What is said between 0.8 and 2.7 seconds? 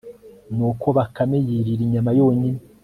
bakame yirira inyama yonyine